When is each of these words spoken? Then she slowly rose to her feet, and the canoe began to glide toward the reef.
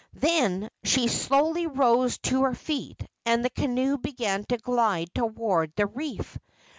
Then 0.17 0.71
she 0.83 1.07
slowly 1.07 1.67
rose 1.67 2.17
to 2.23 2.41
her 2.45 2.55
feet, 2.55 3.05
and 3.23 3.45
the 3.45 3.51
canoe 3.51 3.99
began 3.99 4.45
to 4.45 4.57
glide 4.57 5.13
toward 5.13 5.75
the 5.75 5.85
reef. 5.85 6.39